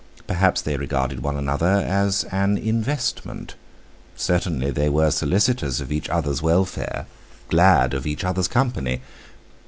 Perhaps 0.25 0.63
they 0.63 0.77
regarded 0.77 1.21
one 1.21 1.37
another 1.37 1.67
as 1.87 2.23
an 2.31 2.57
investment; 2.57 3.53
certainly 4.15 4.71
they 4.71 4.89
were 4.89 5.11
solicitous 5.11 5.79
of 5.79 5.91
each 5.91 6.09
other's 6.09 6.41
welfare, 6.41 7.05
glad 7.49 7.93
of 7.93 8.07
each 8.07 8.23
other's 8.23 8.47
company. 8.47 9.01